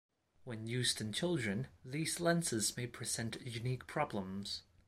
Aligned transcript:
When 0.45 0.65
used 0.65 0.99
in 0.99 1.13
children, 1.13 1.67
these 1.85 2.19
lenses 2.19 2.75
may 2.75 2.87
present 2.87 3.39
unique 3.41 3.85
problems. 3.85 4.63